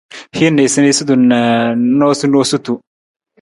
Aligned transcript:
Hin 0.37 0.55
niisaniisatu 0.59 1.17
na 1.27 1.39
noosunoosutu. 1.99 2.79